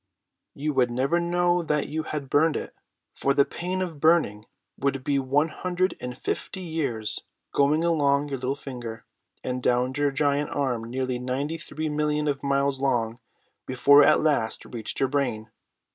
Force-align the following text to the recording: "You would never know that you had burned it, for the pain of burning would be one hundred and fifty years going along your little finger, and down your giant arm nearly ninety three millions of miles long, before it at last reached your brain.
"You 0.55 0.73
would 0.73 0.89
never 0.89 1.19
know 1.19 1.61
that 1.61 1.87
you 1.87 2.01
had 2.01 2.27
burned 2.27 2.55
it, 2.57 2.73
for 3.13 3.35
the 3.35 3.45
pain 3.45 3.83
of 3.83 3.99
burning 3.99 4.47
would 4.75 5.03
be 5.03 5.19
one 5.19 5.49
hundred 5.49 5.95
and 6.01 6.17
fifty 6.17 6.61
years 6.61 7.21
going 7.51 7.83
along 7.83 8.29
your 8.29 8.39
little 8.39 8.55
finger, 8.55 9.05
and 9.43 9.61
down 9.61 9.93
your 9.95 10.09
giant 10.09 10.49
arm 10.49 10.85
nearly 10.85 11.19
ninety 11.19 11.59
three 11.59 11.87
millions 11.87 12.29
of 12.29 12.41
miles 12.41 12.79
long, 12.79 13.19
before 13.67 14.01
it 14.01 14.07
at 14.07 14.21
last 14.21 14.65
reached 14.65 14.99
your 14.99 15.07
brain. 15.09 15.51